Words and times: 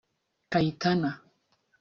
Kayitani 0.51 1.11